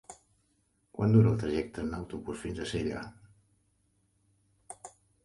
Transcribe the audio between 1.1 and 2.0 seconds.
dura el trajecte en